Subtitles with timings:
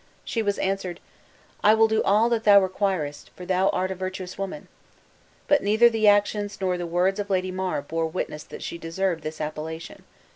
[0.25, 0.99] She was answered,
[1.63, 4.67] "I will do all that thou requirest, for thou art a virtuous woman!"
[5.47, 9.21] But neither the actions nor the words of Lady Mar bore witness that she deserved
[9.21, 10.01] this appellation.